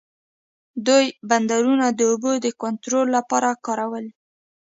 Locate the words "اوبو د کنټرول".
2.11-3.07